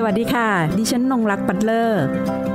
[0.00, 0.48] สวัสดีค่ะ
[0.78, 2.04] ดิฉันนงรักบัตเลอร์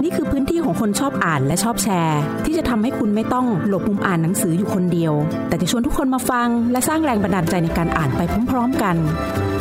[0.03, 5.13] นี่คือพื้นที่ของคนชอบอ่านและชอบแชร์ ที่จะทำให้คุณไม่ต้องหลบมุมอ่านหนังสืออยู่คนเดียว
[5.47, 8.95] แต่จะชวนทุกคนมาฟัง และสร้างแรงบันดาลใจในการอ่านไปพร้อมๆกัน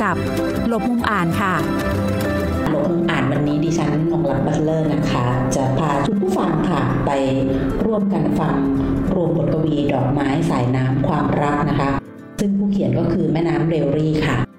[0.02, 0.16] กับ
[0.68, 1.54] หลบมุมอ่านค่ะ
[2.70, 5.24] หลบมุมอ่านวันนี้ดิฉันนงรักบัตเลอร์นะคะ
[5.56, 7.10] จะพาคุณผู้ฟังค่ะไป
[7.84, 8.56] ร่วมกันฟัง
[9.14, 11.90] รวมบทกวีดอกไม้สายน้ำความรักนะคะ
[12.40, 14.51] ซึ่งผู้เขียนก็คือแม่น้ำเรลรี่ค่ะ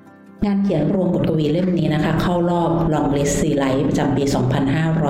[0.46, 4.24] งานเขียนรวมบทกวีเล่มนี้นะคะ เข้ารอบ longlist ซีไรต์ประจำปี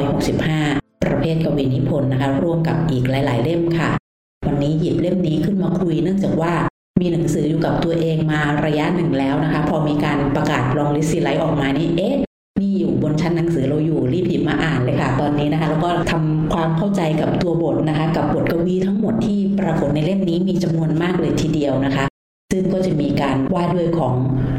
[0.08, 3.90] 2565 ประเภทกวีนิพนธ์นะคะ ร่วมกับอีกหลาย ๆ เล่มค่ะ
[4.48, 6.54] วันนี้หยิบเล่มนี้ขึ้นมาคุยเนื่องจากว่า
[7.02, 12.16] มีหนังสืออยู่กับตัวเองมาระยะหนึ่งแล้วนะคะ พอมีการประกาศ longlist ซีไรต์ออกมานี่เอ๊ะ
[12.62, 22.13] มีอยู่บนชั้นหนังสือเราอยู่รีบหยิบมาอ่านเลยค่ะ ตอนนี้นะคะ แล้วก็ทำความเข้าใจกับตัวบทนะคะ กับบทกวีทั้งหมดที่ปรากฏในเล่มนี้มีจำนวนมากเลยทีเดียวนะคะ
[22.56, 24.16] ซึ่งก็จะมีการว่าด้วยของ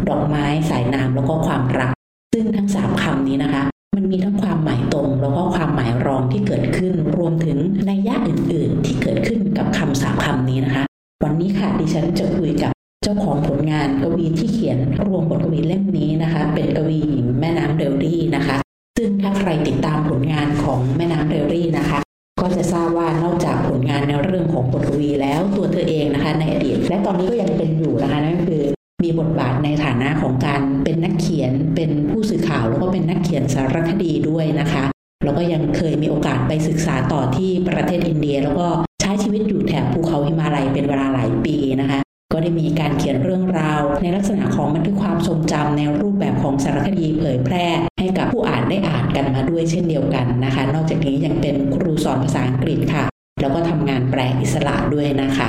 [0.08, 1.94] ดอกไม้สายน้ำแล้วก็ความรัก
[2.32, 3.62] ซึ่งทั้งสามคำนี้นะคะ
[3.96, 10.84] มันมีทั้งความหมายตรง แล้วก็ความหมายรองที่เกิดขึ้น รวมถึงนัยยะอื่น ๆ ที่เกิดขึ้นกับคำสามคำนี้นะคะ
[11.24, 12.72] วันนี้ค่ะดิฉันจะคุยกับ
[13.02, 18.56] เจ้าของผลงานกวีที่เขียนรวมบทกวีเล่มนี้นะคะ เป็นกวีหญิงแม่น้ำเรลลี่นะคะ
[18.96, 21.98] ซึ่งถ้าใครติดตามผลงานของแม่น้ำเรลลี่นะคะ
[22.44, 28.64] ก็จะทราบว่านอกจากผลงานในเรื่องของบทกวีแล้วตัวเธอเองนะคะ ในอดีต และตอนนี้ก็ยังเป็นอยู่นะคะนั่นก็คือ
[29.04, 34.84] มีบทบาทในฐานะของการเป็นนักเขียนเป็นผู้สื่อข่าวแล้วก็เป็นนักเขียนสารคดีด้วยนะคะ
[35.24, 38.68] แล้วก็ยังเคยมีโอกาสไปศึกษาต่อที่ประเทศอินเดีย แล้วก็
[39.02, 42.00] ใช้ชีวิตอยู่แถบภูเขาหิมาลัยเป็นเวลาหลายปีนะคะ
[42.32, 47.66] ก็ได้มีการเขียนเรื่องราว ในลักษณะของบันทึกความทรงจำในรูปแบบของสารคดีเผยแพร่
[48.00, 53.04] ให้กับผู้อ่านได้อ่านกันมาด้วยเช่นเดียวกันนะคะ นอกจากนี้ยังเป็นครูสอนภาษาอังกฤษค่ะ
[53.40, 55.48] แล้วก็ทำงานแปลอิสระด้วยนะคะ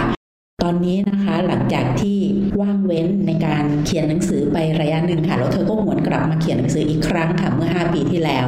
[0.63, 2.17] ตอนนี้นะคะหลังจากที่
[2.61, 8.47] ว่างเว้นในการเขียนหนังสือไประยะหนึ่งค่ะแล้วเธอก็หวนกลับมาเขียนหนังสืออีกครั้งค่ะเมื่อ 5 ปีที่แล้ว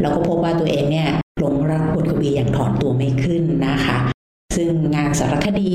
[0.00, 4.13] แล้วก็พบว่าตัวเองเนี่ยหลงรักบทกวีอย่างถอนตัวไม่ขึ้นนะคะ
[4.56, 5.72] ซึ่งงานสารคดี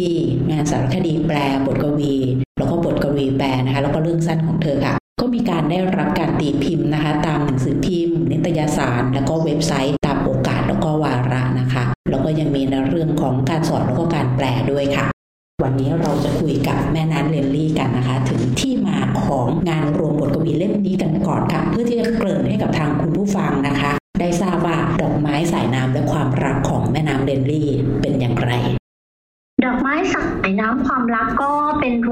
[0.52, 2.16] งานสารคดีแปลบทกวี
[2.58, 15.08] แล้วก็บทกวีแปลนะคะแล้วก็เรื่องสั้นของเธอค่ะ ก็มีการได้รับการตีพิมพ์นะคะ ตามหนังสือพิมพ์ นิตยสาร แล้วก็เว็บไซต์ตามโอกาสแล้วก็วาระนะคะ แล้วก็ยังมีในเรื่องของการสอนแล้วก็การแปลด้วยค่ะ
[15.64, 23.99] วันนี้เราจะคุยกับแม่นันเลนลี่กันนะคะ ถึงที่มาของงานรวมบทกวีเล่มนี้กันก่อนค่ะ เพื่อที่จะเกริ่นให้กับทางคุณผู้ฟังนะคะ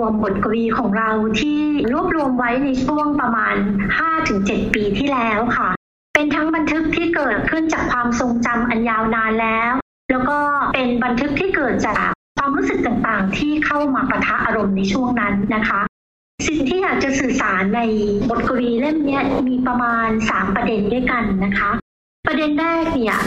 [0.07, 1.09] วมบทกวีของเรา
[1.39, 1.59] ที่
[1.91, 3.55] รวบรวมไว้ในช่วงประมาณ
[4.13, 5.69] 5-7 ปีที่แล้วค่ะ
[6.13, 9.71] เป็นทั้งบันทึกที่เกิดขึ้นจากความทรงจำอันยาวนานแล้ว
[10.11, 10.39] แล้วก็
[10.73, 12.05] เป็นบันทึกที่เกิดจาก
[12.37, 15.81] ความรู้สึกต่างๆ ที่เข้ามาปะทะอารมณ์ในช่วงนั้นนะคะ
[16.47, 17.81] สิ่งที่อยากจะสื่อสารใน
[18.29, 21.71] บทกวีเล่มนี้มีประมาณ 3 ประเด็นด้วยกันนะคะ
[22.27, 23.17] ประเด็นแรกเนี่ย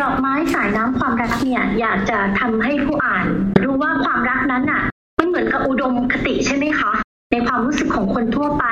[0.00, 3.26] ดอกไม้สายน้ำความรักเนี่ยอยากจะทำให้ผู้อ่าน
[3.64, 4.82] รู้ว่าความรักนั้นอะ
[5.32, 6.92] เหมือนกับอุดมคติใช่ไหมคะ
[7.30, 8.64] ในความรู้สึกของคนทั่วไป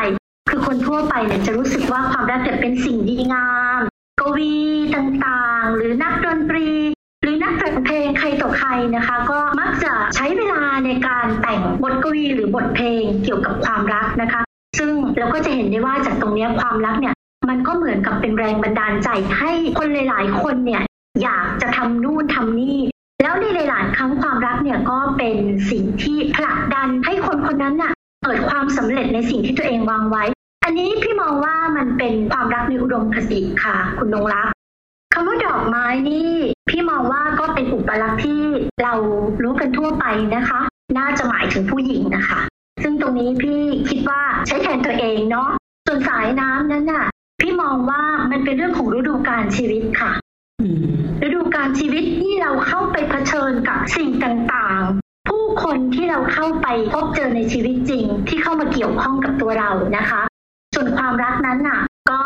[0.51, 3.49] คือคนทั่วไปเนี่ยจะรู้สึกว่าความรักเนี่ยเป็นสิ่งดีงา
[3.79, 3.81] ม
[4.21, 4.57] กวี
[4.95, 6.69] ต่างๆ หรือนักดนตรี
[7.23, 14.41] หรือนักแต่งเพลงใครต่อใครนะคะ ก็มักจะใช้เวลาในการแต่งบทกวีหรือบทเพลงเกี่ยวกับความรักนะคะ
[14.79, 17.15] ซึ่งเราก็จะเห็นได้ว่าจากตรงนี้ความรักเนี่ย
[17.49, 20.83] มันก็เหมือนกับเป็นแรงบันดาลใจให้คนหลาย ๆ คนเนี่ย
[21.23, 22.79] อยากจะทำนู่นทำนี่
[23.23, 25.37] แล้วในหลายๆครั้งความรักเนี่ยก็เป็น
[25.71, 27.93] สิ่งที่ผลักดันให้คนคนนั้นน่ะ
[28.25, 30.25] เกิดความสำเร็จในสิ่งที่ตัวเองวางไว้
[30.65, 34.49] อันนี้พี่มองว่ามันเป็นความรักในอุดมคติค่ะ คุณนงรัก
[35.15, 36.31] คำว่าดอกไม้นี่
[36.71, 38.43] พี่มองว่าก็เป็นอุปลักษณ์ที่
[38.83, 38.95] เรา
[39.43, 40.05] รู้กันทั่วไป
[40.35, 40.61] นะคะ
[40.99, 42.41] น่าจะหมายถึงผู้หญิงนะคะ
[42.83, 45.49] ซึ่งตรงนี้พี่คิดว่าใช้แทนตัวเองเนาะ
[45.87, 47.07] ส่วนสายน้ำนั้นน่ะ
[47.41, 50.13] พี่มองว่ามันเป็นเรื่องของฤดูกาลชีวิตค่ะ
[51.27, 60.23] ฤดูการชีวิตที่เราเข้าไปเผชิญกับสิ่งต่างๆ ผู้คนที่เราเข้าไปพบเจอในชีวิตจริง ที่เข้ามาเกี่ยวข้องกับตัวเรานะคะ
[60.75, 61.81] ส่วนความรักนั้นน่ะ
[62.11, 62.19] ก็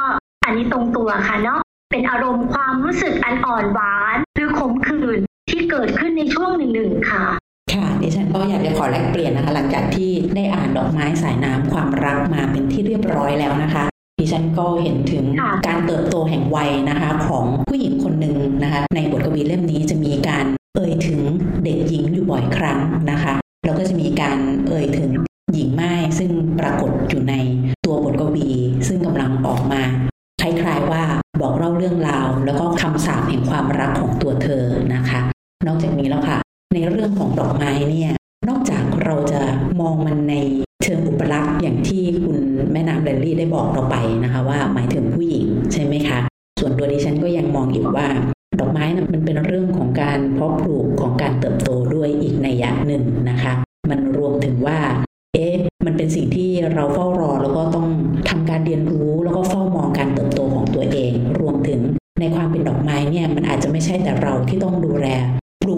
[0.44, 1.60] อันนี้ตรงตัวค่ะเนาะ
[1.90, 5.20] เป็นอารมณ์ความรู้สึกอันอ่อนหวานหรือขมขื่น
[5.50, 7.24] ที่เกิดขึ้นในช่วงหนึ่งๆค่ะ
[7.72, 13.84] ค่ะดิฉันก็อยากจะขอแลกเปลี่ยนนะคะ หลังจากที่ได้อ่านดอกไม้สายน้ำความรักมาเป็นที่เรียบร้อยแล้วนะคะ
[14.24, 21.20] ดิฉันก็เห็นถึงค่ะการเติบโตแห่งวัยนะคะของผู้หญิงคนหนึ่งนะคะในบทกวีเล่มนี้จะมีการเอ่ยถึง
[21.64, 22.80] เด็กหญิงอยู่บ่อยครั้ง
[23.10, 23.34] นะคะ
[23.64, 24.38] แล้วก็จะมีการ
[24.68, 25.10] เอ่ยถึง
[25.54, 26.30] หญิงไม้ซึ่ง
[26.60, 27.34] ปรากฏอยู่ใน
[27.84, 28.50] ตัวบทกวี
[28.88, 29.82] ซึ่งกำลังออกมา
[30.40, 31.02] คล้ายๆว่า
[31.40, 35.20] บอกเล่าเรื่องราว แล้วก็คำสาปแห่งความรักของตัวเธอนะคะ
[35.66, 36.38] นอกจากนี้แล้วค่ะ
[36.74, 38.12] ในเรื่องของดอกไม้เนี่ย
[38.48, 39.42] นอกจากเราจะ
[39.80, 40.34] มองมันใน
[40.86, 42.38] เชิงอุปลักษณ์อย่างที่คุณ
[42.72, 46.18] แม่น้ำเดลลี่ได้บอกเราไปนะคะ ว่าหมายถึงผู้หญิงใช่ไหมคะ
[46.60, 48.06] ส่วนตัวดิฉันก็ยังมองอยู่ว่า
[48.60, 53.52] ดอกไม้นะมันเป็นเรื่องของการเพาะปลูกของการเติบโตด้วยอีกในยะหนึ่งนะคะ
[53.90, 54.78] มันรวมถึงว่า
[55.34, 55.54] เอ๊ะ
[55.86, 57.86] มันเป็นสิ่งที่เราเฝ้ารอแล้วก็ต้อง
[58.28, 61.80] ทำการเรียนรู้แล้วก็เฝ้ามองการเติบโตของตัวเอง รวมถึง
[62.20, 65.08] ในความเป็นดอกไม้เนี่ยมันอาจจะไม่ใช่แต่เราที่ต้องดูแล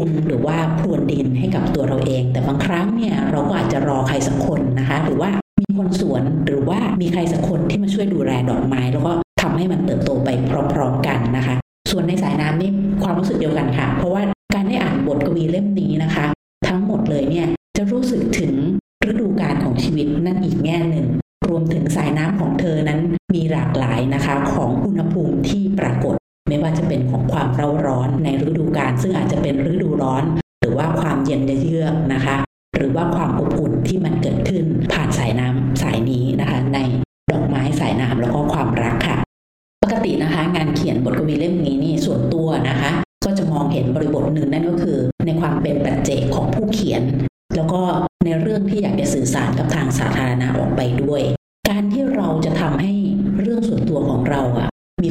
[0.06, 5.30] ปรุงหรือว่าพรวนดินให้กับตัวเราเอง แต่บางครั้งเนี่ยเราก็อาจจะรอใครสักคนนะคะ หรือว่า
[5.60, 9.12] มีคนสวนหรือว่ามีใครสักคนที่มาช่วยดูแลดอกไม้ แล้วก็
[9.42, 10.28] ทำให้มันเติบโตไป
[10.72, 11.54] พร้อมๆกันนะคะ
[11.90, 12.70] ส่วนในสายน้ำนี่
[13.02, 14.22] ความรู้สึกเดียวกันค่ะ เพราะว่า
[14.54, 16.26] การได้อ่านบทกวีเล่มนี้นะคะ
[16.68, 18.52] ทั้งหมดเลยเนี่ยจะรู้สึกถึง
[19.10, 21.06] ฤดูกาลของชีวิตนั่นอีกแง่หนึ่ง
[21.48, 23.00] รวมถึงสายน้ำของเธอนั้น
[23.34, 26.14] มีหลากหลายนะคะ ของอุณหภูมิที่ปรากฏ
[26.48, 30.24] ไม่ว่าจะเป็นของความเร่าร้อนในฤดูกาลซึ่งอาจจะเป็นฤดูร้อน
[30.60, 32.36] หรือว่าความเย็นเยือกนะคะ
[32.76, 36.78] หรือว่าความอบอุ่นที่มันเกิดขึ้นผ่านสายน้ำสายนี้นะคะ ใน
[37.32, 39.18] ดอกไม้สายน้ำแล้วก็ความรักค่ะ
[39.82, 42.90] ปกตินะคะ งานเขียนบทกวีเล่มนี้นี่ส่วนตัวนะคะ
[43.24, 47.02] ก็จะมองเห็นบริบทหนึ่งนั่นก็คือ ในความเป็นปัจเจกของผู้เขียน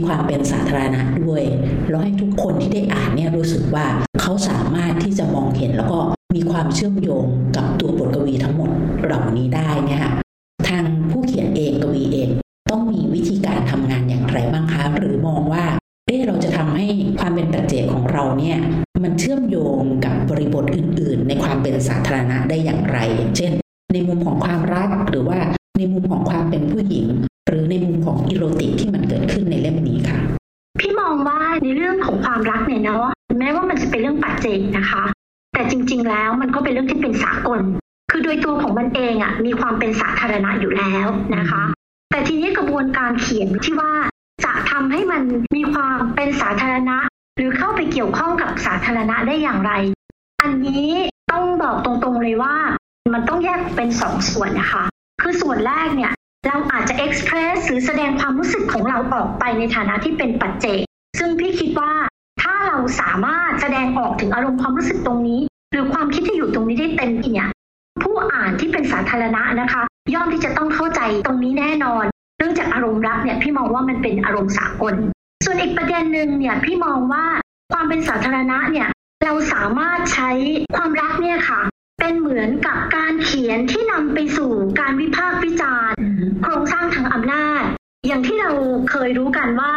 [0.07, 1.43] ความเป็นสาธารณะด้วย
[1.89, 3.85] แล้วให้ทุกคนที่ได้อ่านเนี่ยรู้สึกว่า
[4.21, 5.99] เขาสามารถที่จะมองเห็นแล้วก็
[6.35, 7.25] มีความเชื่อมโยง
[7.55, 8.71] กับตัวบทกวีทั้งหมด
[9.05, 10.13] เหล่านี้ได้เนี่ยค่ะ
[10.67, 12.29] ทางผู้เขียนเองกวีเอง
[12.71, 15.65] ต้องมีวิธีการทำงานอย่างไรบ้างคะ หรือมองว่า
[16.05, 16.85] เอ๊ะเราจะทำให้
[17.19, 18.57] ความเป็นปัจเจกของเราเนี่ย
[19.03, 22.97] มันเชื่อมโยงกับบริบทอื่น ๆ ในความเป็นสาธารณะได้อย่างไร
[23.37, 23.51] เช่น
[23.93, 25.39] ในมุมของความรักหรือว่า
[25.77, 27.05] ในมุมของความเป็นผู้หญิง
[27.47, 30.19] หรือในมุมของอีโรติกที่มันเกิดขึ้นในเล่มนี้ค่ะ
[30.79, 33.07] พี่มองว่าในเรื่องของความรักเนี่ยเนาะ
[33.39, 35.03] แม้ว่ามันจะเป็นเรื่องปัจเจกนะคะ
[35.53, 37.59] แต่จริง ๆ แล้วมันก็เป็นเรื่องที่เป็นสากล
[38.11, 41.63] คือโดยตัวของมันเองอะ่ะมีความเป็นสาธารณะอยู่แล้วนะคะ
[42.11, 43.93] แต่ทีนี้กระบวนการเขียนที่ว่า
[44.45, 45.21] จะทำให้มัน
[45.55, 46.97] มีความเป็นสาธารณะ
[47.35, 49.71] หรือเข้าไปเกี่ยวข้องกับสาธารณะได้อย่างไร
[50.41, 50.89] อันนี้
[51.31, 52.55] ต้องบอกตรงๆเลยว่า
[53.13, 54.83] มันต้องแยกเป็นสองส่วนนะคะ
[55.21, 56.13] คือส่วนแรกเนี่ย
[56.47, 60.79] เราอาจจะเอ็กซ์เพรสหรือแสดงความรู้สึกของเราออกไปในฐานะที่เป็นปัจเจก
[61.19, 61.91] ซึ่งพี่คิดว่า
[62.41, 67.49] ถ้าเราสามารถแสดงออกถึงอารมณ์ความรู้สึกตรงนี้ หรือความคิดที่อยู่ตรงนี้ได้เต็มที่เนี่ย
[68.03, 69.81] ผู้อ่านที่เป็นสาธารณะนะคะ
[70.13, 72.05] ย่อมที่จะต้องเข้าใจตรงนี้แน่นอน
[72.37, 74.95] เรื่องจากอารมณ์รักเนี่ยพี่มองว่ามันเป็นอารมณ์สากล
[75.45, 77.25] ส่วนอีกประเด็นหนึ่งเนี่ยพี่มองว่า
[77.71, 78.87] ความเป็นสาธารณะเนี่ย
[79.23, 80.29] เราสามารถใช้
[80.75, 81.61] ความรักเนี่ยค่ะ
[81.99, 85.99] เป็นเหมือนกับการเขียนที่นำไปสู่การวิพากษ์วิจารณ์
[86.43, 87.63] โครงสร้างทางอำนาจ
[88.07, 88.51] อย่างที่เรา
[88.91, 89.73] เคยรู้กันว่า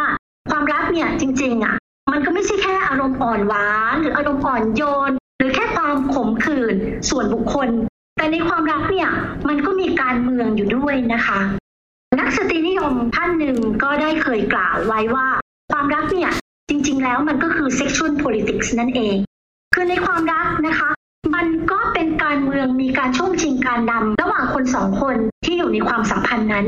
[0.50, 1.76] ความรักเนี่ยจริงๆอะ
[2.12, 6.76] มันก็ไม่ใช่แค่อารมณ์อ่อนหวาน หรืออารมณ์อ่อนโยน หรือแค่ความขมขื่น
[7.08, 7.68] ส่วนบุคคล
[8.16, 9.08] แต่ในความรักเนี่ย
[9.48, 11.40] มันก็มีการเมืองอยู่ด้วยนะคะ
[12.18, 15.26] นักสตรีนิยมท่านหนึ่งก็ได้เคยกล่าวไว้ว่า
[15.72, 16.30] ความรักเนี่ย
[16.68, 19.16] จริงๆแล้วมันก็คือ sexual politics นั่นเอง
[19.74, 20.90] คือในความรักนะคะ
[21.34, 26.66] มันก็เป็นการเมืองมีการช่วงชิงการนำระหว่างคนสองคนที่อยู่ในความสัมพันธ์นั้น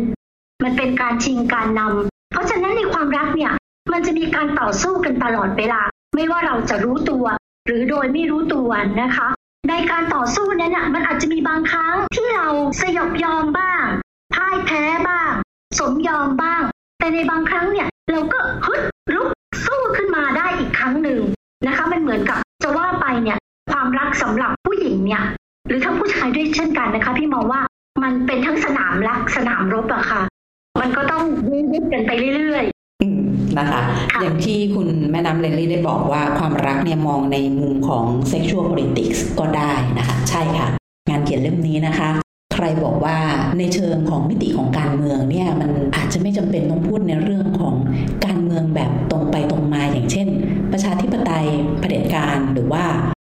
[0.65, 3.53] มันเป็นการชิงการนำเพราะฉะนั้นในความรักเนี่ย
[3.93, 5.83] มันจะมีการต่อสู้กันตลอดเวลา
[6.15, 7.25] ไม่ว่าเราจะรู้ตัว
[7.67, 8.71] หรือโดยไม่รู้ตัว
[9.03, 9.29] นะคะ
[9.69, 12.49] ในการต่อสู้นั้นน่ะมันอาจจะมีบางครั้งที่เรา
[12.81, 13.85] สยบยอมบ้าง
[14.35, 15.33] พ่ายแพ้บ้าง
[15.79, 16.63] สมยอมบ้าง
[16.99, 18.81] แต่ในบางครั้งเนี่ยเราก็ฮึด
[19.15, 19.29] ลุก
[19.67, 21.21] สู้ขึ้นมาได้อีกครั้งหนึ่ง
[21.67, 23.39] นะคะ มันเหมือนกับจะว่าไปเนี่ย
[24.11, 25.23] ความรักสำหรับผู้หญิงเนี่ย
[25.67, 27.61] หรือทั้งผู้ชายด้วยเช่นกันนะคะ พี่มองว่า
[28.03, 30.23] มันเป็นทั้งสนามรักสนามรบอะค่ะ
[30.81, 31.23] มันก็ต้อง
[31.73, 32.65] ยึดกันไปเรื่อย
[33.03, 33.21] อืม
[33.59, 33.81] นะคะ
[34.13, 40.69] ค่ะอย่างที่คุณแม่น้ำเลนลี่ได้บอกว่าความรักเนี่ยมองในมุมของ sexual politics ก็ได้นะคะ ใช่ค่ะ
[41.11, 42.11] งานเขียนเล่มนี้นะคะ
[42.55, 43.17] ใครบอกว่า
[43.59, 47.75] ในเชิงของมิติของการเมืองเนี่ยมันอาจจะไม่จำเป็นต้องพูดในเรื่องของ
[48.25, 50.29] การเมืองแบบตรงไปตรงมาอย่างเช่น
[50.73, 51.47] ประชาธิปไตย
[51.81, 52.85] เผด็จการหรือว่า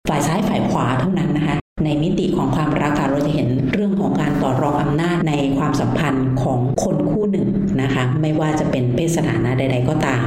[0.08, 7.48] ฝ่ายซ้ายฝ่ายขวาเท่านั้นนะคะในมิติของความรักค่ะเราจะเห็นเรื่องของการต่อรองอำนาจในความสัมพันธ์ของคนคู่หนึ่ง
[7.82, 10.24] นะคะไม่ว่าจะเป็นเพศสถานะใด ๆ ก็ตาม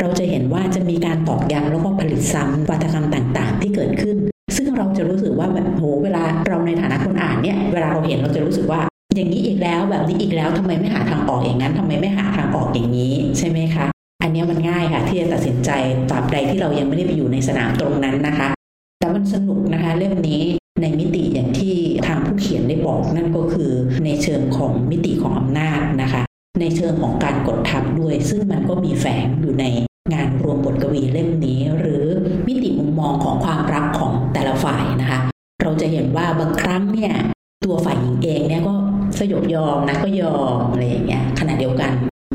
[0.00, 4.16] เราจะเห็นว่าจะมีการตอกย้ำแล้วก็ผลิตซ้ำวัฒกรรมต่างๆ ที่เกิดขึ้น
[4.56, 8.80] ซึ่งเราจะรู้สึกว่าแบบโหเวลาเราในฐานะคนอ่านเนี่ยเวลาเราเห็นเราจะรู้สึกว่า
[9.14, 13.86] อย่างนี้อีกแล้วแบบนี้อีกแล้วทำไมไม่หาทางออกอย่างนั้นทำไมไม่หาทางออกอย่างนี้ใช่ไหมคะ
[14.22, 15.70] อันนี้มันง่ายค่ะที่จะตัดสินใจ
[16.10, 18.55] ตราบใดที่เรายังไม่ได้ไปอยู่ในสนามตรงนั้นนะคะ
[19.32, 20.42] สนุกนะคะเล่มนี้
[20.80, 21.74] ในมิติอย่างที่
[22.06, 23.72] ทางผู้เขียนได้บอกนั่นก็คือ
[24.04, 26.22] ในเชิงของมิติของอำนาจนะคะ
[26.60, 29.64] ในเชิงของการกดทับด้วย ซึ่งมันก็มีแฝงอยู่ใน
[30.12, 32.04] งานรวมบทกวีเล่มนี้ หรือ
[32.46, 35.20] มิติมุมมองของความรักของแต่ละฝ่ายนะคะ
[35.62, 37.14] เราจะเห็นว่าบางครั้งเนี่ย
[37.64, 38.74] ตัวฝ่ายหญิงเองเนี่ยก็
[39.18, 41.92] สยบยอมนะก็ยอมอะไรอย่างเงี้ยขณะเดียวกัน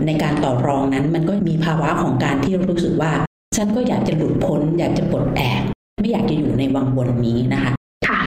[0.08, 3.12] ในการต่อรองนั้นมันก็มีภาวะของการที่รู้สึกว่า
[3.58, 5.62] ฉันก็อยากจะหลุดพ้น อยากจะปลดแอก
[6.02, 7.72] ไม่อยากจะอยู่ในวังวนนี้นะคะ
[8.08, 8.20] ค่ะ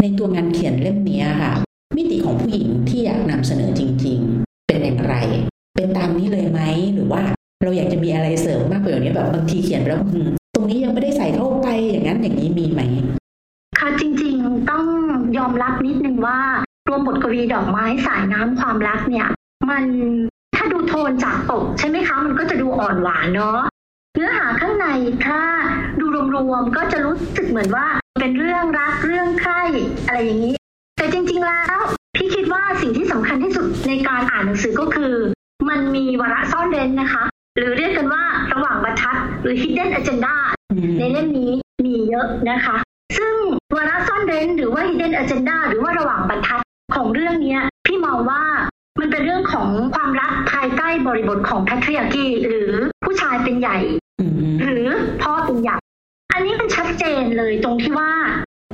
[0.00, 1.52] ในตัวงานเขียนเล่มนี้ค่ะ
[1.96, 5.14] มิติของผู้หญิงที่อยากนำเสนอจริง ๆ เป็นอย่างไร
[5.74, 6.60] เป็นตามนี้เลยไหม
[6.94, 7.22] หรือว่า
[7.62, 10.00] เราอยากจะมีอะไรเสริมมากกว่านี้แบบบางทีเขียนแล้ว
[10.54, 12.80] ตรงนี้ยังไม่ได้ใส่เข้าไปอย่างนั้นอย่างนี้มีไหม
[13.78, 14.84] ค่ะจริงๆต้อง
[15.38, 16.38] ยอมรับนิดนึงว่า
[16.88, 19.28] รวมบทกวีดอกไม้สายน้ำความรักเนี่ย
[19.70, 19.84] มัน
[20.56, 23.60] ถ้าดูโทนจากปกใช่ไหมคะ มันก็จะดูอ่อนหวานเนาะ
[24.16, 24.86] เนื้อหาข้างใน
[25.26, 25.40] ถ้า
[26.00, 27.86] ดูรวมๆก็จะรู้สึกเหมือนว่า
[28.20, 29.62] เป็นเรื่องรักเรื่องใคร่
[30.06, 30.54] อะไรอย่างนี้
[30.96, 31.78] แต่จริงๆแล้ว
[32.16, 35.14] พี่คิดว่าสิ่งที่สำคัญที่สุดในการอ่านหนังสือก็คือ
[35.68, 37.24] มันมีวาระซ่อนเร้นนะคะ
[37.56, 40.34] หรือเรียกกันว่าระหว่างบรรทัด หรือ hidden agenda
[40.98, 41.52] ในเล่มนี้
[41.86, 42.76] มีเยอะนะคะ
[43.18, 43.34] ซึ่ง
[43.76, 46.60] วาระซ่อนเร้นหรือว่า hidden agenda หรือว่าระหว่างบรรทัด
[46.96, 48.42] ของเรื่องนี้พี่มองว่า
[48.98, 52.70] มันเป็นเรื่องของความรักภายใต้บริบทของ patriarchy หรือ
[53.04, 53.78] ผู้ชายเป็นใหญ่
[54.64, 54.86] หรือ
[55.22, 55.78] พ่อเป็นใหญ่
[56.32, 58.12] อันนี้มันชัดเจนเลยตรงที่ว่า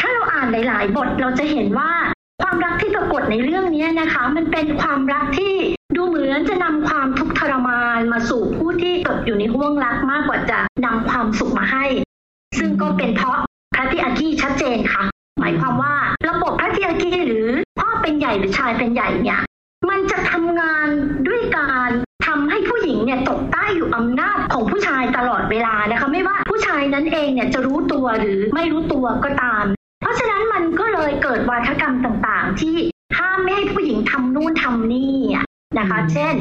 [0.01, 1.93] ถ้าเราอ่านหลาย ๆ บทเราจะเห็นว่า
[2.43, 5.55] ความรักที่ปรากฏในเรื่องนี้นะคะ มันเป็นความรักที่
[5.97, 11.85] ดูเหมือนจะนำความทุกข์ทรมานมาสู่ผู้ที่ตกอยู่ในห่วงรักมากกว่าจะนำความสุขมาให้
[12.59, 13.39] ซึ่งก็เป็นเพราะ
[13.75, 15.05] พระทิอากีชัดเจนค่ะ
[15.41, 15.95] หมายความว่า
[16.29, 19.41] ระบบพระทิอากีหรือพ่อเป็นใหญ่หรือชายเป็นใหญ่เนี่ย
[19.89, 20.89] มันจะทำงาน
[21.29, 21.91] ด้วยการ
[22.27, 29.65] ทำให้ผู้หญิงเนี่ยตกใต้อยู่อำนาจของผู้ชายตลอดเวลานะคะ ไม่ว่าผู้ชายนั้นเองเนี่ยจะรู้ตัวหรือไม่รู้ตัวก็ตาม
[30.01, 32.77] เพราะฉะนั้นมันก็เลยเกิดวาทกรรมต่างๆ ที่
[33.19, 35.15] ห้ามไม่ให้ผู้หญิงทำนู่นทำนี่
[35.79, 36.35] นะคะ เช่น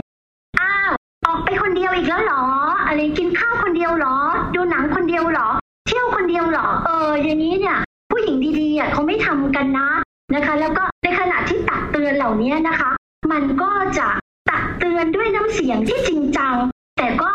[0.59, 0.91] อ้าว
[1.25, 2.43] ออกไปคนเดียวอีกแล้วเหรอ
[2.85, 4.17] อะไรกินข้าวคนเดียวเหรอ
[4.55, 5.49] ดูหนังคนเดียวเหรอ
[5.87, 7.77] เที่ยวคนเดียวเหรอ เออ อย่างนี้เนี่ย
[8.11, 9.89] ผู้หญิงดีๆอะเขาไม่ทำกันนะ
[10.35, 12.91] นะคะ แล้วก็ในขณะที่ตักเตือนเหล่านี้นะคะ
[13.31, 14.07] มันก็จะ
[14.49, 16.55] ตักเตือนด้วยน้ำเสียงที่จริงจัง
[16.97, 17.31] แต่ก็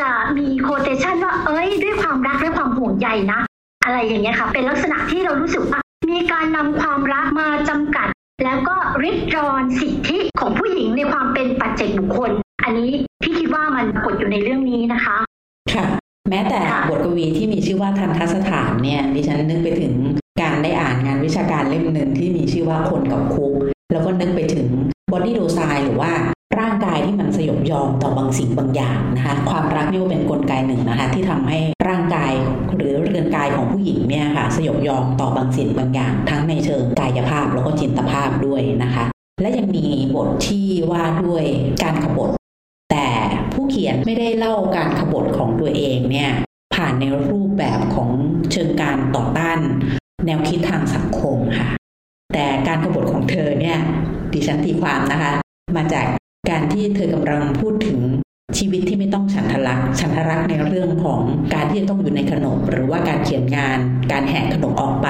[0.00, 3.40] จะมีโคเทชันว่าเอ้ย ด้วยความรักและความห่วงใยนะ
[3.84, 5.80] อะไรอย่างเงี้ยค่ะ เป็นลักษณะที่เรารู้สึกว่า
[6.10, 8.08] มีการนำความรักมาจำกัด
[8.44, 12.30] แล้วก็ริดรอนสิทธิของผู้หญิงในความเป็นปัจเจกบุคคล
[12.62, 12.90] อันนี้
[13.22, 15.16] พี่คิดว่ามันกดอยู่ในเรื่องนี้นะคะ
[15.74, 15.84] ค่ะ
[16.30, 19.94] แม้แต่บทกวีที่มีชื่อว่าทันทสถานเนี่ยดิฉันนึกไปถึง
[20.42, 23.54] การได้อ่านงานวิชาการเล่มหนึ่งที่มีชื่อว่าคนกับคุก
[23.92, 24.68] แล้วก็นึกไปถึง
[25.12, 26.12] body docile หรือว่า
[26.60, 32.32] ร่างกายที่มันสยบยอมต่อบางสิ่งบางอย่างนะคะความรักนี่ก็เป็นกลไกหนึ่งนะคะที่ทำให้ร่างกาย
[32.76, 39.04] หรือเรือนกายของผู้หญิงเนี่ยค่ะสยบยอมต่อบางสิ่งบางอย่าง ทั้งในเชิงกายภาพแล้วก็จินตภาพด้วยนะคะ
[39.40, 41.44] และยังมีบทที่ว่าด้วย
[41.82, 42.30] การขบถ
[42.90, 43.06] แต่
[43.52, 46.30] ผู้เขียนไม่ได้เล่าการขบถของตัวเองเนี่ย
[46.74, 48.10] ผ่านในรูปแบบของ
[48.52, 49.58] เชิงการต่อต้าน
[50.26, 51.81] แนวคิดทางสังคมค่ะ
[52.32, 53.78] แต่การขบฏของเธอเนี่ย
[54.32, 55.32] ดิฉันตีความนะคะ
[55.76, 56.06] มาจาก
[56.50, 58.00] การที่เธอกำลังพูดถึง
[58.58, 61.20] ชีวิตที่ไม่ต้องฉันทลักษ์ฉันทลักษ์ในเรื่องของ
[61.54, 63.78] การที่จะต้องอยู่ในขนมหรือว่าการเขียนงาน
[64.12, 65.08] การแหกขนมออกไป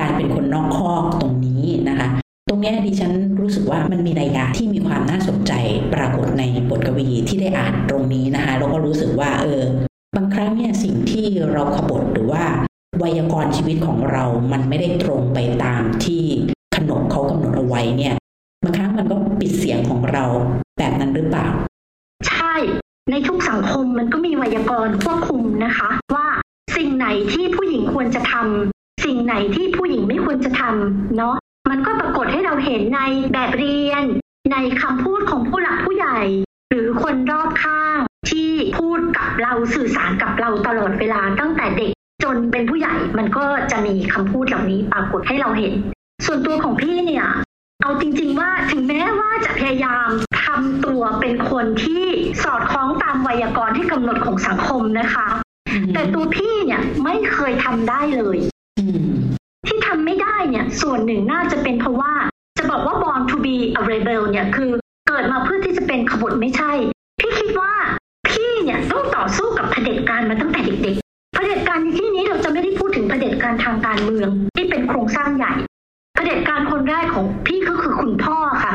[0.00, 2.08] การเป็นคนนอกคอกตรงนี้นะคะ
[2.48, 5.52] ตรงนี้ดิฉันรู้สึกว่ามันมีนัยยะที่มีความน่าสนใจ
[5.94, 9.62] ปรากฏในบทกวีที่ได้อ่านตรงนี้นะคะแล้วก็รู้สึกว่าเออ
[10.16, 12.44] บางครั้งเนี่ยสิ่งที่เราขบฏหรือว่า
[12.98, 16.24] ไวยากรณ์ชีวิตของเรา มันไม่ได้ตรงไปตามที่
[16.74, 18.14] ขนมเขากำหนดเอาไว้เนี่ย
[18.62, 20.24] บางครั้งมันก็ปิดเสียงของเรา
[20.78, 21.48] แบบนั้นหรือเปล่า
[22.28, 22.54] ใช่
[23.10, 26.26] ในทุกสังคมมันก็มีไวยากรณ์ควบคุมนะคะ ว่า
[26.76, 31.36] สิ่งไหนที่ผู้หญิงควรจะทำสิ่งไหนที่ผู้หญิงไม่ควรจะทำเนาะ
[31.70, 33.00] มันก็ปรากฏให้เราเห็นใน
[33.32, 34.04] แบบเรียน
[34.52, 36.20] ในคำพูดของผู้หลักผู้ใหญ่
[36.70, 37.98] หรือคนรอบข้าง
[38.30, 41.92] ที่พูดกับเราสื่อสารกับเราตลอดเวลาตั้งแต่เด็ก
[42.22, 45.74] จนเป็นผู้ใหญ่มันก็จะมีคำพูดเหล่านี้ปรากฏให้เราเห็น
[46.26, 47.26] ส่วนตัวของพี่เนี่ย
[47.82, 50.08] เอาจริง ๆ ว่าถึงแม้ว่าจะพยายาม
[50.44, 52.06] ทำตัวเป็นคนที่
[52.44, 55.26] สอดคล้องตามไวยากรณ์ที่กำหนดของสังคมนะคะ
[55.94, 58.38] แต่ตัวพี่เนี่ยไม่เคยทำได้เลย
[58.78, 59.04] อืม
[59.66, 62.12] ที่ทำไม่ได้เนี่ยส่วนหนึ่งน่าจะเป็นเพราะว่า
[62.58, 64.70] จะบอกว่า born to be a rebel เนี่ยคือ
[65.08, 66.72] เกิดมาเพื่อที่จะเป็นขบถไม่ใช่
[67.20, 67.72] พี่คิดว่า
[68.30, 71.01] พี่เนี่ยต้องต่อสู้กับเผด็จการมาตั้งแต่เด็กๆเผด็จ
[71.74, 75.52] การในที่นี้เราจะไม่ได้พูดถึงประเด็จการทางการเมือง ที่เป็นโครงสร้างใหญ่
[76.16, 78.74] ประเด็จการคนแรกของพี่ก็คือคุณพ่อค่ะ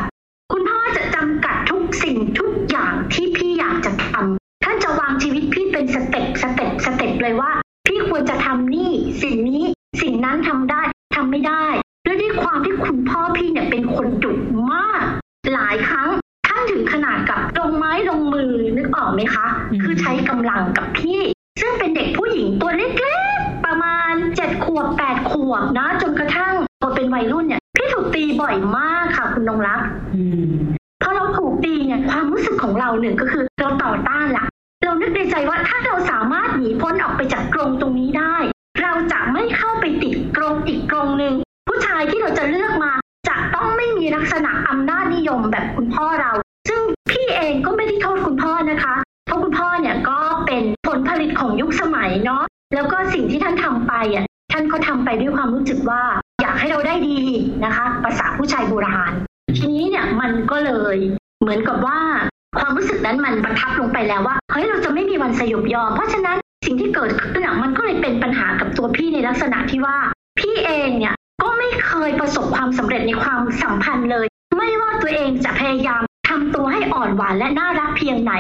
[0.54, 7.52] คุณพ่อจะจำกัดทุกสิ่งทุกอย่างที่พี่อยากจะทำท่านจะวางชีวิตพี่เป็น step step step เลยว่า
[7.88, 8.92] พี่ควรจะทำนี่
[9.24, 9.64] สิ่งนี้
[10.02, 10.82] สิ่งนั้นทำได้
[11.16, 11.66] ทำไม่ได้
[12.06, 14.34] ด้วยด้วยความที่คุณพ่อพี่เนี่ยเป็นคนดุ
[14.72, 15.04] มาก
[15.54, 16.10] หลายครั้ง
[16.48, 19.48] ท่านถึงขนาดกับลงไม้ลงมือนึกออกไหมคะ
[19.84, 21.22] คือใช้กำลังกับพี่
[21.62, 21.87] ซึ่งเป็น
[25.52, 29.82] วบนะจนกระทั่งพอเป็นวัยรุ่นเนี่ยพี่ถูกตีบ่อยมากค่ะคุณนงรัก
[30.16, 30.58] อืม
[31.02, 34.46] พอเราถูกตีเนี่ยความรู้สึกของเราหนึ่งก็คือเราต่อต้านละ
[34.84, 38.36] เรานึกนึกในใจว่าถ้าเราสามารถหนีพ้นออกไปจากกรงตรงนี้ได้
[38.82, 41.34] เราจะไม่เข้าไปติดกรงอีกกรงหนึ่ง
[41.68, 42.92] ผู้ชายที่เราจะเลือกมา
[43.30, 46.32] จะต้องไม่มีลักษณะอำนาจนิยมแบบคุณพ่อเรา
[46.70, 52.44] ซึ่งพี่เองก็ไม่ได้โทษคุณพ่อนะคะเพราะคุณพ่อเนี่ยก็เป็นผลผลิตของยุคสมัยเนาะ
[52.76, 54.27] แล้วก็สิ่งที่ท่านทำไปอะ
[54.68, 56.02] ท่านก็ทำไปด้วยความรู้สึกว่า
[56.42, 57.20] อยากให้เราได้ดี
[57.64, 59.14] นะคะภาษาผู้ชายโบราณ
[59.58, 60.98] ทีนี้เนี่ยมันก็เลย
[61.42, 62.00] เหมือนกับว่า
[62.60, 69.98] ความรู้สึกนั้นมันประทับลงไปแล้วว่าเฮ้ยเราจะไม่มีวันสยบยอม เพราะฉะนั้นสิ่งที่เกิดขึ้นมันก็เลยเป็นปัญหากับตัวพี่ในลักษณะที่ว่า
[70.40, 74.26] พี่เองเนี่ยก็ไม่เคยประสบความสำเร็จในความสัมพันธ์เลย
[74.58, 78.34] ไม่ว่าตัวเองจะพยายามทำตัวให้อ่อนหวานและน่ารักเพียงไหน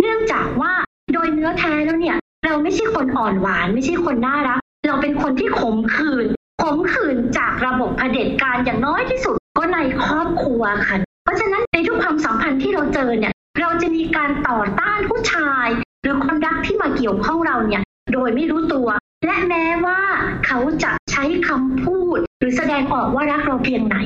[0.00, 0.72] เนื่องจากว่า
[1.12, 6.26] โดยเนื้อแท้แล้วเนี่ย เราไม่ใช่คนอ่อนหวาน ไม่ใช่คนน่ารัก เราเป็นคนที่ขมขื่น
[6.62, 15.66] ขมขื่นจากระบบเผด็จการอย่างน้อยที่สุด ก็ในครอบครัวค่ะ เพราะฉะนั้นในทุกความสัมพันธ์ที่เราเจอเนี่ย เราจะมีการต่อต้านผู้ชาย
[16.02, 18.88] หรือความรักที่มาเกี่ยวข้องเราเนี่ย โดยไม่รู้ตัว
[19.26, 20.00] และแม้ว่า
[20.46, 23.96] เขาจะใช้คำพูด หรือแสดงออกว่ารักเราเพียงไหน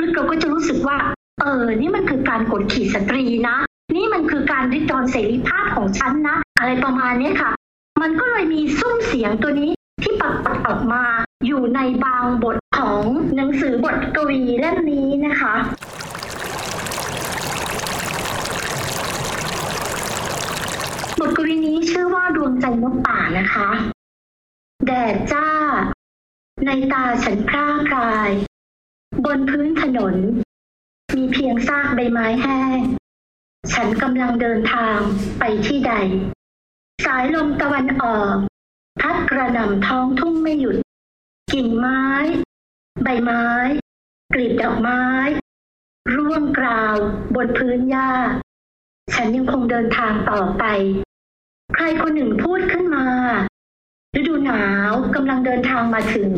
[0.00, 0.96] ลึกๆเราก็จะรู้สึกว่า
[1.40, 3.56] เออ นี่มันคือการกดขี่สตรีนะ
[3.96, 7.50] นี่มันคือการริดรอนเสรีภาพของฉันนะ อะไรประมาณนี้ค่ะ
[8.00, 9.70] มันก็เลยมีซุ้มเสียงตัวนี้
[10.02, 11.04] ที่ปรากฏออกมา
[11.46, 13.02] อยู่ในบางบทของ
[13.36, 15.54] หนังสือบทกวีเล่มนี้นะคะ
[21.20, 23.68] บทกวีนี้ชื่อว่าดวงใจนกป่านะคะ
[24.86, 25.48] แดดจ้า
[26.66, 28.30] ในตาฉันพร่าคลาย
[29.24, 30.14] บนพื้นถนน
[31.14, 32.78] มีเพียงซากใบไม้แห้ง
[33.72, 34.98] ฉันกำลังเดินทาง
[35.38, 35.92] ไปที่ใด
[37.04, 38.36] สายลมตะวันออก
[39.00, 40.76] พัดกระหน่ำท้องทุ่งไม่หยุด
[41.52, 42.04] กิ่งไม้
[43.02, 43.46] ใบไม้
[44.34, 45.02] กลีบดอกไม้
[46.14, 46.96] ร่วงกราว
[47.34, 48.10] บนพื้นหญ้า
[49.14, 50.64] ฉันยังคงเดินทางต่อไป
[51.74, 53.06] ใครคนหนึ่งพูดขึ้นมา
[54.18, 56.30] ฤดูหนาวกำลังเดินทางมาถึง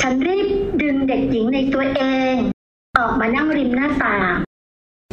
[0.00, 0.46] ฉันรีบ
[0.82, 2.34] ดึงเด็กหญิงในตัวเอง
[2.98, 4.34] ออกมานั่งริมหน้าต่าง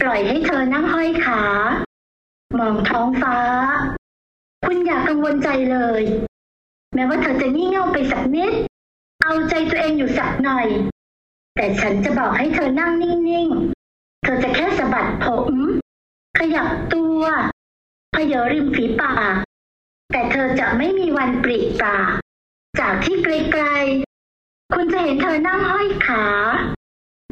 [0.01, 1.41] ปล่อยให้เธอนั่งห้อยขา
[2.59, 3.37] มองท้องฟ้า
[4.65, 6.03] คุณอย่ากังวลใจเลย
[6.93, 8.53] แม้ว่าเธอจะงี่เง่าไปสักนิด
[9.21, 10.67] เอาใจตัวเองอยู่สักหน่อย
[11.55, 15.53] แต่ฉันจะบอกให้เธอนั่งนิ่งๆ เธอจะแค่สะบัดผม
[16.39, 17.21] ขยับตัว
[18.11, 19.35] เพเยอริมฝีปาก
[20.11, 22.11] แต่เธอจะไม่มีวันปริปาก
[22.79, 26.25] จากที่ไกลๆ คุณจะเห็นเธอนั่งห้อยขา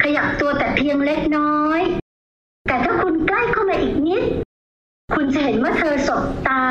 [0.03, 1.81] ขยับตัวแต่เพียงเล็กน้อย
[2.67, 4.23] แต่ถ้าคุณใกล้เข้ามาอีกนิด
[5.13, 6.63] คุณจะเห็นว่าเธอสบตา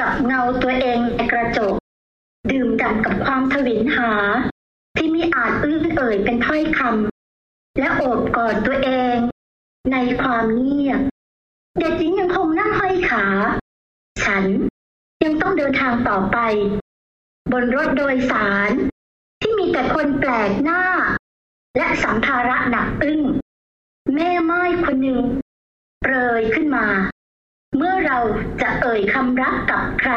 [0.00, 1.74] กับเงาตัวเองในกระจก
[2.50, 4.12] ดื่มด่ำกับความทวินหา
[4.96, 9.16] ที่มีอาจอื้นเอ่ยเป็นถ้อยคำและโอบกอดตัวเอง
[9.92, 11.00] ในความเงียบ
[11.78, 13.24] เด็กหญิงยังคงนั่งห้อยขา
[14.22, 14.44] ฉัน
[15.24, 16.38] ยังต้องเดินทางต่อไป
[17.52, 18.70] บนรถโดยสาร
[19.40, 20.82] ที่มีแต่คนแปลกหน้า
[21.76, 23.20] และสัมภาระหนักอึ้ง
[24.14, 25.24] แม่ไม้คนหนึ่ง
[26.00, 26.86] เปรยขึ้นมา
[27.76, 28.18] เมื่อเรา
[28.62, 30.12] จะเอ่ยคำรักกับใคร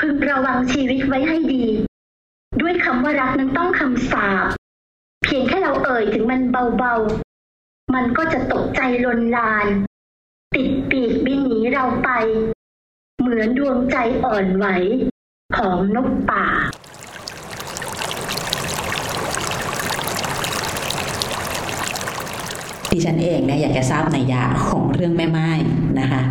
[0.00, 1.64] พึงระวังชีวิตไว้ให้ดี
[2.60, 4.48] ด้วยคำว่ารักนั้นต้องคำสาป
[5.24, 6.42] เพียงแค่เราเอ่ยถึงมัน
[6.78, 9.66] เบาๆ มันก็จะตกใจลนลาน
[10.54, 12.08] ติดปีกบินหนีเราไป
[13.20, 14.66] เหมือนดวงใจอ่อนไหว
[15.56, 16.46] ของนกป่า
[22.90, 25.50] ดิฉันเองเนี่ยอยากจะทราบในยยะของเรื่องแม่ไม้
[26.00, 26.22] นะคะ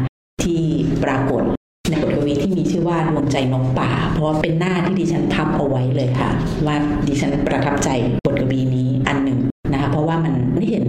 [0.44, 0.62] ที่
[1.04, 1.44] ปรากฏ
[1.90, 6.30] ในบทกวีที่มีชื่อว่าดวงใจนกป่า เพราะว่าเป็นหน้าที่ดิฉันทับเอาไว้เลยค่ะ
[6.66, 6.76] ว่า
[7.08, 7.90] ดิฉันประทับใจ
[8.26, 9.40] บทกวีนี้อันหนึ่ง
[9.74, 10.86] นะคะเพราะว่ามันไม่เห็น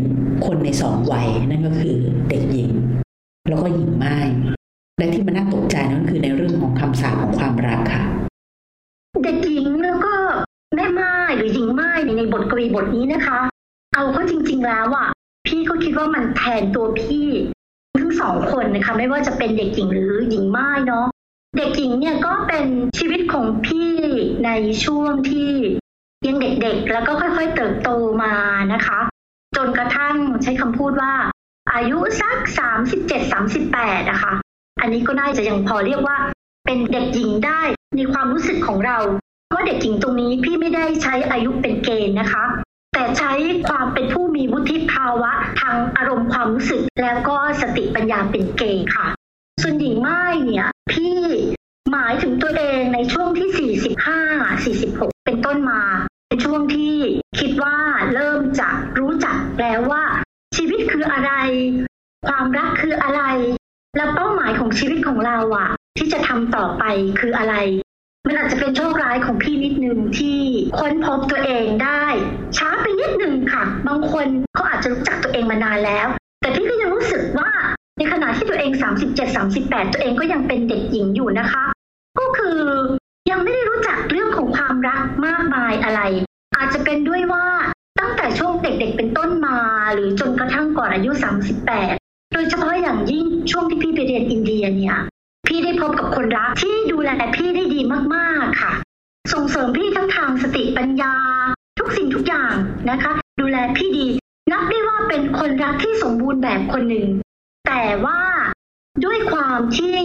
[0.47, 2.73] คนในสองวัยนั่นก็คือเด็กหญิง
[3.49, 4.17] แล้วก็หญิงไม้
[4.99, 8.05] และที่มันน่าตกใจนั่นคือในเรื่องของคำสาปของความรักค่ะ
[9.25, 10.15] เด็กหญิงแล้วก็
[10.75, 13.41] แม่ไม้หรือหญิงไม้ในบทกวีบทนี้นะคะ
[13.95, 15.09] เอาเขาจริง ๆแล้วอะ
[15.47, 17.27] พี่ก็คิดว่ามันแทนตัวพี่
[18.21, 21.07] สองคนนะคะไม่ว่าจะเป็นเด็กหญิงหรือหญิงไม้เนาะ
[21.57, 22.67] เด็กหญิงเนี่ยก็เป็น
[22.99, 23.93] ชีวิตของพี่
[24.45, 24.51] ใน
[24.85, 25.53] ช่วงที่
[26.27, 27.91] ยังเด็กๆ แล้วก็ค่อยๆเติบโต
[28.23, 28.35] มา
[28.73, 29.01] นะคะ
[29.57, 31.13] จนกระทั่งใช้คำพูดว่า
[31.73, 34.33] อายุสักสามสิบเจ็ดสามสิบแปดนะคะ
[34.81, 36.17] อันนี้ก็น่าจะยังพอเรียกว่า
[36.65, 37.61] เป็นเด็กหญิงได้
[37.97, 38.99] ในความรู้สึกของเรา
[39.49, 42.45] เพราะเด็กหญิงตรงนี้พี่ไม่ได้ใช้อายุเป็นเกณฑ์นะคะ
[42.99, 43.35] แต่ใช้
[43.69, 49.07] ความเป็นผู้มีวุฒิภาวะทางอารมณ์ความรู้สึก แล้วก็สติปัญญาเป็นเกณฑ์ค่ะ
[49.63, 51.19] ส่วนหญิงไม้เนี่ยพี่
[51.93, 53.73] หมายถึงตัวเองในช่วงที่
[54.73, 55.83] 45 46 เป็นต้นมา
[56.29, 56.97] เป็นช่วงที่
[57.41, 57.77] คิดว่า
[58.15, 60.05] เริ่มจะรู้จักแล้วว่า
[60.57, 61.33] ชีวิตคืออะไร
[62.29, 63.23] ความรักคืออะไร
[63.97, 66.85] แล้วเป้าหมายของชีวิตของเราอะที่จะทำต่อไป
[67.21, 67.55] คืออะไร
[68.27, 70.39] มันอาจจะเป็นโชคร้ายของพี่นิดนึงที่
[70.79, 72.05] ค้นพบตัวเองได้
[72.57, 76.07] ช้าไปนิดนึงค่ะ บางคนเขาอาจจะรู้จักตัวเองมานานแล้ว
[76.41, 77.51] แต่พี่ก็ยังรู้สึกว่า
[77.99, 78.71] ในขณะที่ตัวเอง
[79.33, 81.65] 37-38 ตัวเองก็ยังเป็นเด็กหญิงอยู่นะคะ
[82.19, 82.61] ก็คือ
[83.31, 86.01] ยังไม่ได้รู้จักเรื่องของความรักมากมายอะไร
[86.57, 87.47] อาจจะเป็นด้วยว่า
[87.99, 89.59] ตั้งแต่ช่วงเด็กๆเป็นต้นมา
[89.95, 91.11] หรือจนกระทั่งก่อนอายุ
[91.73, 94.97] 38 โดยเฉพาะอย่างยิ่งช่วงที่พี่ไปเรียนอินเดียเนี่ย
[95.47, 97.81] พี่ได้พบกับคนรักที่ดูแลพี่ได้ดี
[98.15, 98.73] มากๆค่ะ
[99.33, 101.15] ส่งเสริมพี่ทั้งทางสติปัญญา
[101.79, 102.55] ทุกสิ่งทุกอย่าง
[102.91, 104.07] นะคะ ดูแลพี่ดี
[104.51, 107.09] นับได้ว่าเป็นคนรักที่สมบูรณ์แบบคนหนึ่ง
[107.67, 108.21] แต่ว่า
[109.05, 109.97] ด้วยความที่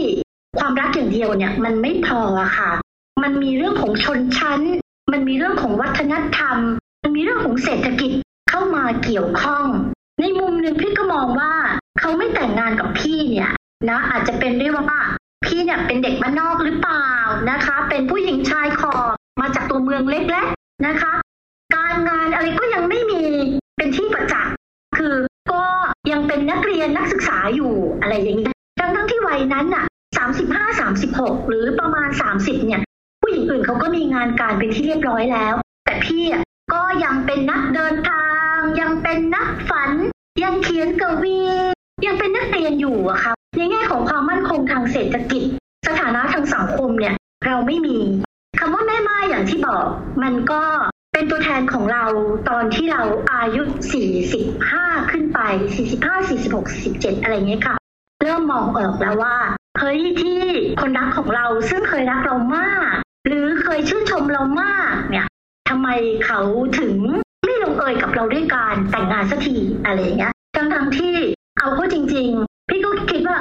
[0.58, 2.22] ความรักอย่างเดียวเนี่ย มันไม่พอ
[2.58, 2.72] ค่ะ
[3.24, 4.62] มันมีเรื่องของชนชั้น
[5.12, 6.58] มันมีเรื่องของวัฒนธรรม
[7.04, 8.12] มันมีเรื่องของเศรษฐกิจ
[8.50, 9.68] เข้ามาเกี่ยวข้อง
[10.20, 11.54] ในมุมหนึ่งพี่ก็มองว่า
[12.00, 13.52] เขาไม่แต่งงานกับพี่เนี่ย
[13.90, 15.00] นะอาจจะเป็นด้วยว่า
[15.46, 17.10] พี่เนี่ยเป็นเด็กบ้านนอกหรือเปล่า
[17.52, 21.14] นะคะ เป็นผู้หญิงชายขอบมาจากตัวเมืองเล็กๆนะคะ
[21.76, 23.24] การงานอะไรก็ยังไม่มี
[23.78, 24.54] เป็นที่ประจักษ์
[24.98, 25.16] คือ
[25.52, 25.64] ก็
[26.12, 29.86] ยังเป็นนักเรียนนักศึกษาอยู่อะไรอย่างนี้ทั้งทั้งที่วัยนั้นน่ะ
[30.18, 32.82] สามสิบห้าสามสิบหกหรือประมาณสามสิบเนี่ย
[33.22, 35.54] ผู้หญิงอื่นเขาก็มีงานการเป็นที่เรียบร้อยแล้ว
[35.86, 36.24] แต่พี่
[36.74, 39.92] ก็ยังเป็นนักเดินทาง ยังเป็นนักฝัน
[40.44, 41.40] ยังเขียนกวี
[42.06, 45.44] ยังเป็นนักเรียนอยู่อะค่ะ ในแง่ของความมั่นคงทางเศรษฐกิจ
[45.88, 47.98] สถานะทางสังคมเนี่ยเราไม่มี
[48.60, 49.86] คำว่าแม่ไม้อย่างที่บอก
[50.24, 50.62] มันก็
[51.14, 52.06] เป็นตัวแทนของเรา
[52.50, 53.64] ตอนที่เราอายุ
[54.38, 55.40] 45 ขึ้นไป
[55.86, 57.76] 45 46 47 อะไรเงี้ยค่ะ
[58.22, 59.38] เริ่มมองออกแล้วว่า
[59.80, 60.40] เฮ้ยที่
[60.82, 62.94] คนรักของเราซึ่งเคยรักเรามาก
[63.28, 65.28] หรือเคยชื่นชมเรามากเนี่ย
[65.70, 65.88] ทำไม
[66.26, 66.42] เขา
[66.80, 66.96] ถึง
[67.46, 71.16] ไม่ลงเอยกับเราด้วยการแต่งงานสักทีอะไรเงี้ยทั้งทั้งที่
[71.60, 73.38] เอาเข้าจริง ๆ พี่ก็คิดว่า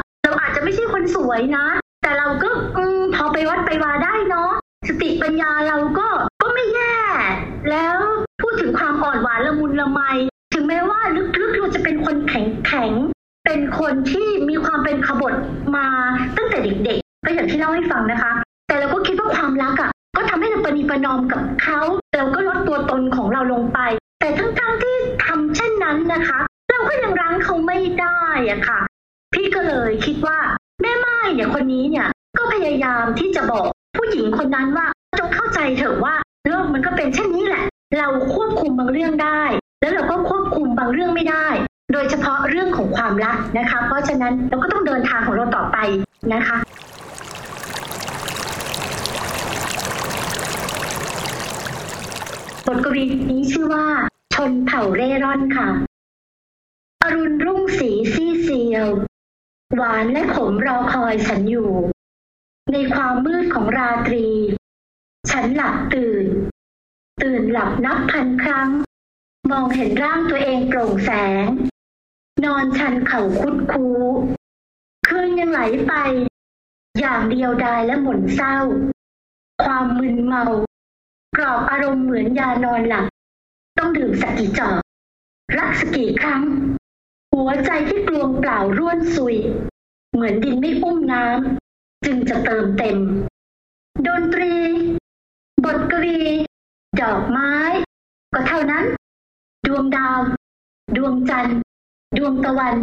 [0.72, 1.66] ไม่ใช่คนสวยนะ
[2.02, 4.50] แต่เราก็อืมพอไปวัดไปวาได้เนาะ
[4.88, 6.08] สติปัญญาเราก็
[6.42, 6.96] ก็ไม่แย่
[7.70, 7.96] แล้ว
[8.42, 10.00] พูดถึงความอ่อนหวานละมุนละไม
[10.54, 12.92] ถึงแม้ว่าลึกๆเราจะเป็นคนแข็งแข็ง
[13.44, 15.34] เป็นคนที่มีความเป็นขบฏ
[15.76, 15.86] มา
[16.36, 18.32] ตั้งแต่เด็กๆ ก็อย่างที่เล่าให้ฟังนะคะ
[18.68, 21.80] แต่เราก็คิดว่าความรักอะ่ะ ก็ทำให้เราปณีประนอมกับเขา
[22.16, 23.78] เราก็ลดตัวตนของเราลงไป
[24.20, 26.38] แต่ทั้งๆที่ทำเช่นนั้นนะคะ
[26.70, 28.80] เราก็ยังรั้งเขาไม่ได้อะค่ะ
[29.34, 30.38] พี่ก็เลยคิดว่า
[30.82, 32.06] แม่ไม้เนี่ยคนนี้เนี่ย
[32.38, 33.66] ก็พยายามที่จะบอก
[33.98, 34.86] ผู้หญิงคนนั้นว่า
[35.18, 36.14] จงเข้าใจเถอะว่า
[36.48, 37.64] โลกมันก็เป็นเช่นนี้แหละ
[37.98, 39.42] เราควบคุมบางเรื่องได้
[39.80, 41.46] แล้วเราก็ควบคุมบางเรื่องไม่ได้
[41.92, 45.78] โดยเฉพาะเรื่องของความรักนะคะ เพราะฉะนั้นเราก็ต้องเดินทางของเราต่อไป
[46.34, 46.58] นะคะ
[52.66, 53.86] บทกวีนี้ชื่อว่า
[54.34, 55.68] ชนเผ่าเร่ร่อนค่ะ
[57.02, 58.88] อรุณรุ่งสีซี่เซียว
[59.76, 61.70] หวานและขมรอคอยฉันอยู่
[62.72, 64.26] ในความมืดของราตรี
[65.30, 66.26] ฉันหลับตื่น
[67.22, 68.70] ตื่นหลับนับพันครั้ง
[69.50, 71.10] มองเห็นร่างตัวเองโปร่งแส
[71.44, 71.46] ง
[72.44, 73.88] นอนชันเข่าคุดคู
[75.06, 75.92] คืนยังไหลไป
[77.00, 78.56] อย่างเดียวดายและหม่นเศร้า
[79.64, 80.44] ความมึนเมา
[81.36, 83.06] กรอบอารมณ์เหมือนยานอนหลับ
[83.78, 84.70] ต้องดื่มสักกี่จอ
[85.56, 86.42] รักสักกี่ครั้ง
[87.36, 89.36] หัวใจที่กลวงเปล่าร่วนซุย
[90.12, 92.98] เหมือนดินไม่อุ้มน้ำจึงจะเติมเต็ม
[94.06, 94.54] ดนตรี
[95.64, 96.20] บทกวี
[97.00, 97.54] ดอกไม้
[98.32, 98.84] ก็เท่านั้น
[99.66, 100.18] ดวงดาว
[100.96, 101.58] ดวงจันทร์
[102.16, 102.76] ดวงตะวัน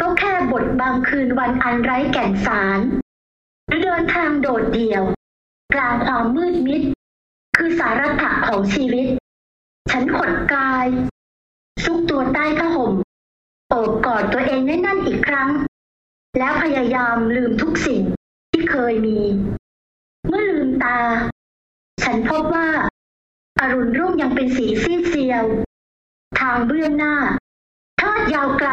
[0.00, 2.80] ก็แค่บทบางคืนวันอันไร้แก่นสาร
[3.66, 5.02] หรือเดินทางโดดเดี่ยว
[5.74, 6.82] กลางความมืดมิด
[7.56, 9.06] คือสาระถะของชีวิต
[9.90, 10.86] ฉันขดกาย
[11.84, 12.92] ซุกตัวใต้ผ้าห่ม
[13.70, 15.50] โอบกอดตัวเองแน่นๆอีกครั้ง
[16.38, 18.02] แล้วพยายามลืมทุกสิ่ง
[18.50, 19.20] ที่เคยมี
[20.28, 20.98] เมื่อลืมตา
[22.02, 22.68] ฉันพบว่า
[23.58, 25.44] อรุณรุ่งยังเป็นสีซีดเซียว
[26.40, 27.16] ทางเบื้องหน้า
[28.00, 28.70] ทอดยาวไกล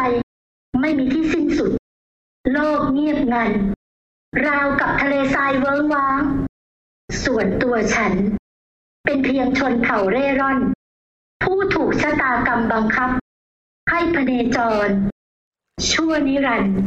[0.80, 1.70] ไม่มีที่สิ้นสุด
[2.52, 3.50] โลกเงียบงัน
[4.46, 6.22] ราวกับทะเลทรายเวิ้งว้าง
[7.24, 8.12] ส่วนตัวฉัน
[9.04, 10.58] เป็นเพียงชนเผ่าเร่ร่อน
[11.42, 13.10] ผู้ถูกชะตากรรมบังคับ
[13.90, 14.88] ให้พเนจร
[15.90, 16.78] ชั่วนิรันดร์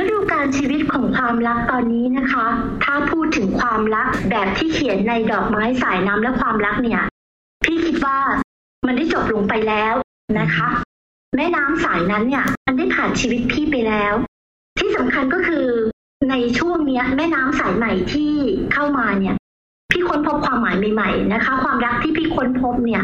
[0.00, 2.46] ฤดูการชีวิตของความรักตอนนี้นะคะ
[2.84, 7.02] ถ้าพูดถึงความรักแบบที่เขียนในดอกไม้สายน้ำและความรักเนี่ย
[7.64, 8.18] พี่คิดว่า
[8.86, 9.94] มันได้จบลงไปแล้ว
[10.40, 10.68] นะคะ
[11.36, 14.14] แม่น้ำสายนั้นเนี่ย มันได้ผ่านชีวิตพี่ไปแล้ว
[14.78, 15.66] ที่สำคัญก็คือ
[16.30, 18.32] ในช่วงเนี้ยแม่น้ำสายใหม่ที่
[18.72, 19.36] เข้ามาเนี่ย
[19.90, 23.02] พี่ค้นพบความหมายใหม่ๆนะคะ ความรักที่พี่ค้นพบเนี่ย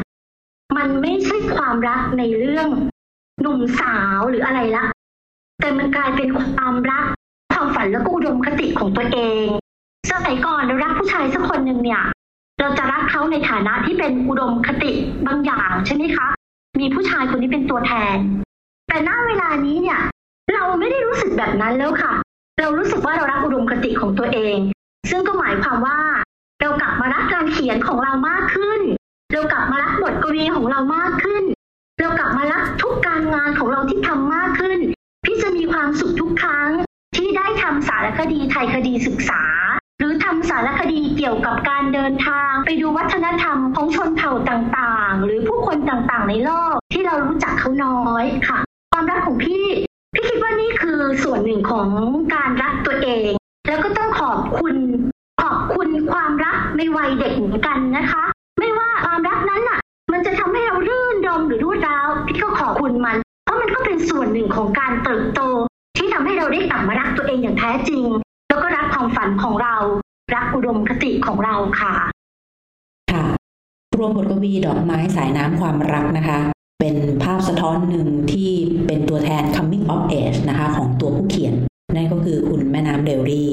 [0.76, 2.68] มันไม่ใช่ความรักในเรื่อง
[3.40, 4.84] หนุ่มสาวหรืออะไรละ
[5.60, 7.06] แต่มันกลายเป็นความรัก
[7.52, 9.46] ความฝันและก็อุดมคติของตัวเอง
[10.10, 12.02] สมัยก่อนเรารักผู้ชายสักคนหนึ่งเนี่ย
[12.60, 14.90] เราจะรักเขาในฐานะที่เป็นอุดมคติ
[15.26, 16.28] บางอย่างใช่ไหมคะ
[16.80, 18.16] มีผู้ชายคนนี้เป็นตัวแทน
[18.88, 20.00] แต่ณเวลานี้เนี่ย
[20.54, 22.14] เราไม่ได้รู้สึกแบบนั้นแล้วค่ะ
[22.60, 24.58] เรารู้สึกว่าเรารักอุดมคติของตัวเอง
[25.10, 26.00] ซึ่งก็หมายความว่า
[26.60, 28.80] เรากลับมารักการเขียนของเรามากขึ้น
[29.32, 31.44] เรากลับมารักบทกวีของเรามากขึ้น
[32.00, 34.78] เรากลับมารักทุกการงานของเราที่ทำมากขึ้น
[35.24, 36.70] พี่จะมีความสุขทุกครั้ง
[37.16, 39.42] ที่ได้ทำสารคดีไทยคดีศึกษา
[39.98, 48.58] หรือทำสารคดีเกี่ยวกับการเดินทาง ไปดูวัฒนธรรมของชนเผ่าต่างๆ หรือผู้คนต่างๆ ในโลกที่เรารู้จักเขาน้อยค่ะ
[48.92, 49.68] ความรักของพี่พี่
[50.28, 51.88] คิดว่านี่คือส่วนหนึ่งของ
[52.34, 53.30] การรักตัวเอง
[53.66, 54.74] แล้วก็ต้องขอบคุณ
[55.42, 58.24] ขอบคุณความรักในวัยเด็กเหมือนกันนะคะ
[58.58, 59.80] ไม่ว่าความรักนั้นน่ะ
[60.12, 65.40] มันจะทำให้เรารื่นรมหรือรุ่ร้าวพี่ก็ขอบคุณมัน เพราะมันก็เป็นส่วนหนึ่งของการเติบโต
[65.96, 68.04] ที่ทำให้เราได้กลับมารักตัวเองอย่างแท้จริง
[68.48, 69.76] แล้วก็รักความฝันของเรา
[70.34, 71.94] รักอุดมคติของเราค่ะ
[73.12, 73.24] ค่ะ
[73.98, 76.53] รวมบทกวีดอกไม้สายน้ำความรักนะคะ
[76.86, 78.50] เป็นภาพสะท้อนหนึ่งที่
[78.86, 81.54] เป็นตัวแทน coming of age นะคะของตัวผู้เขียน
[81.94, 83.52] นั่นก็คือคุณแม่น้ำเดลลี่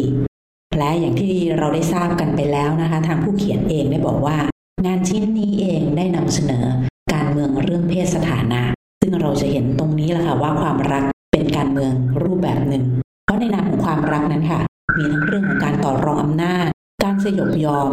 [0.77, 4.37] และอย่างที่เราได้ทราบกันไปแล้วนะคะ ทางผู้เขียนเองได้บอกว่า
[4.85, 6.65] งานชิ้นนี้เองได้นำเสนอ
[7.13, 8.61] การเมืองเรื่องเพศสถานะ
[9.01, 12.83] ซึ่งเราจะเห็นตรงนี้แหละค่ะว่าความรักเป็นการเมืองรูปแบบหนึ่ง
[13.25, 14.61] เพราะในนามของความรักนั้นค่ะ
[14.97, 16.67] มีทั้งเรื่องของการต่อรองอำนาจ
[17.03, 17.89] การสยบยอม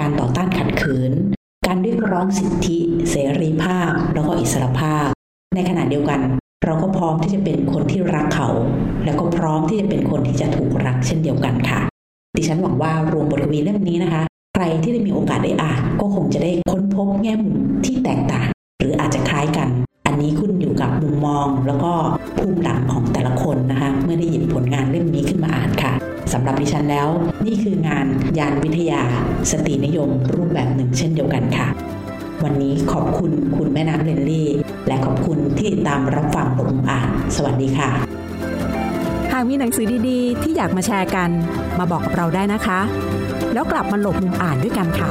[0.00, 1.12] การต่อต้านขัดขืน
[1.70, 2.78] การเรียกร้องสิทธิ
[3.10, 5.06] เสรีภาพแล้วก็อิสรภาพ
[5.54, 6.20] ในขณะเดียวกัน
[6.64, 8.50] เราก็พร้อมที่จะเป็นคนที่รักเขา
[9.04, 11.80] แล้วก็พร้อมที่จะเป็นคนที่จะถูกรักเช่นเดียวกันค่ะ
[12.36, 14.22] ดิฉันหวังว่ารวมบทกวีเล่มนี้นะคะ
[14.54, 19.68] ใครที่ได้มีโอกาสได้อ่านก็คงจะได้ค้นพบแง่มุมที่แตกต่าง หรืออาจจะคล้ายกัน
[20.06, 21.92] อันนี้ขึ้นอยู่กับมุมมองแล้วก็
[22.38, 25.06] ภูมิหลังของแต่ละคนนะคะ เมื่อได้หยิบผลงานเล่ม
[26.32, 27.08] สำหรับดิฉันแล้ว
[27.46, 28.06] นี่คืองาน
[28.38, 29.02] ยานวิทยา
[29.50, 31.68] สตินิยม รูปแบบหนึ่งเช่นเดียวกันค่ะ
[32.44, 34.48] วันนี้ขอบคุณคุณแม่น้ำเลนลี่
[34.88, 37.90] และขอบคุณที่ติดตามรับฟังบทอ่าน สวัสดีค่ะ
[39.32, 41.30] หากมีหนังสือดีๆ ที่อยากมาแชร์กัน
[41.78, 42.80] มาบอกกับเราได้นะคะ
[43.54, 45.10] แล้วกลับมาหลบมุมอ่านด้วยกันค่ะ